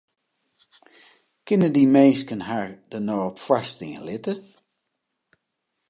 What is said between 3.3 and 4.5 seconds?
foarstean litte?